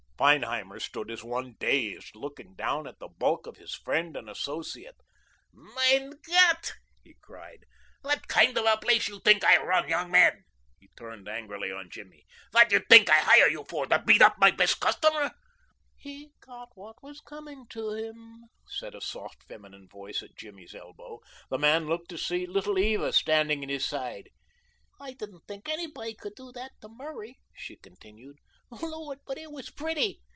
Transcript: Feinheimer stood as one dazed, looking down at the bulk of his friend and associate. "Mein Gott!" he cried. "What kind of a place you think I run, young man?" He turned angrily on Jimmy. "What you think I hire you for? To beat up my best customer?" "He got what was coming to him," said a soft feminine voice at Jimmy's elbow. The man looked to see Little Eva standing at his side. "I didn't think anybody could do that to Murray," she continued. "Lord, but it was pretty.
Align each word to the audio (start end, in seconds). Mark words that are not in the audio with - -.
Feinheimer 0.23 0.79
stood 0.79 1.09
as 1.09 1.23
one 1.23 1.55
dazed, 1.59 2.15
looking 2.15 2.53
down 2.53 2.85
at 2.85 2.99
the 2.99 3.07
bulk 3.07 3.47
of 3.47 3.57
his 3.57 3.73
friend 3.73 4.15
and 4.15 4.29
associate. 4.29 4.93
"Mein 5.51 6.13
Gott!" 6.27 6.73
he 7.03 7.15
cried. 7.19 7.65
"What 8.03 8.27
kind 8.27 8.55
of 8.55 8.63
a 8.65 8.77
place 8.77 9.07
you 9.07 9.19
think 9.21 9.43
I 9.43 9.57
run, 9.57 9.89
young 9.89 10.11
man?" 10.11 10.43
He 10.79 10.91
turned 10.95 11.27
angrily 11.27 11.71
on 11.71 11.89
Jimmy. 11.89 12.27
"What 12.51 12.71
you 12.71 12.81
think 12.87 13.09
I 13.09 13.17
hire 13.21 13.49
you 13.49 13.65
for? 13.67 13.87
To 13.87 13.97
beat 13.97 14.21
up 14.21 14.35
my 14.37 14.51
best 14.51 14.79
customer?" 14.79 15.31
"He 15.97 16.29
got 16.39 16.69
what 16.75 17.01
was 17.01 17.19
coming 17.19 17.65
to 17.69 17.89
him," 17.93 18.43
said 18.67 18.93
a 18.93 19.01
soft 19.01 19.41
feminine 19.47 19.87
voice 19.87 20.21
at 20.21 20.35
Jimmy's 20.37 20.75
elbow. 20.75 21.19
The 21.49 21.57
man 21.57 21.87
looked 21.87 22.09
to 22.09 22.19
see 22.19 22.45
Little 22.45 22.77
Eva 22.77 23.11
standing 23.11 23.63
at 23.63 23.71
his 23.71 23.87
side. 23.87 24.29
"I 24.99 25.13
didn't 25.13 25.47
think 25.47 25.67
anybody 25.67 26.13
could 26.13 26.35
do 26.35 26.51
that 26.51 26.73
to 26.81 26.89
Murray," 26.89 27.39
she 27.55 27.75
continued. 27.75 28.37
"Lord, 28.69 29.19
but 29.27 29.37
it 29.37 29.51
was 29.51 29.69
pretty. 29.69 30.21